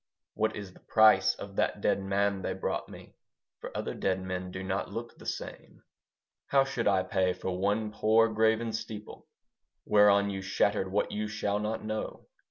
[0.33, 3.13] What is the price of that dead man they brought me?
[3.59, 5.83] For other dead men do not look the same.
[6.47, 9.27] How should I pay for one poor graven steeple
[9.85, 12.25] Whereon you shattered what you shall not know?